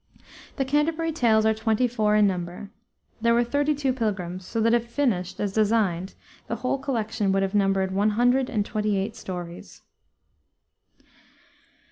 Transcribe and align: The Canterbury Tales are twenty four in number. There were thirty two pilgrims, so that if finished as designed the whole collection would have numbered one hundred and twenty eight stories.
The 0.55 0.65
Canterbury 0.65 1.11
Tales 1.11 1.45
are 1.45 1.53
twenty 1.53 1.87
four 1.87 2.15
in 2.15 2.25
number. 2.25 2.71
There 3.21 3.35
were 3.35 3.43
thirty 3.43 3.75
two 3.75 3.93
pilgrims, 3.93 4.47
so 4.47 4.59
that 4.61 4.73
if 4.73 4.89
finished 4.89 5.39
as 5.39 5.53
designed 5.53 6.15
the 6.47 6.55
whole 6.55 6.79
collection 6.79 7.31
would 7.31 7.43
have 7.43 7.53
numbered 7.53 7.91
one 7.91 8.09
hundred 8.17 8.49
and 8.49 8.65
twenty 8.65 8.97
eight 8.97 9.15
stories. 9.15 9.83